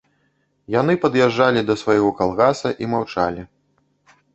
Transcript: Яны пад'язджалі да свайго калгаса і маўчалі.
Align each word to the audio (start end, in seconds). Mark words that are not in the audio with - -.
Яны 0.75 0.95
пад'язджалі 1.03 1.65
да 1.69 1.75
свайго 1.85 2.09
калгаса 2.23 2.69
і 2.85 2.93
маўчалі. 2.97 3.51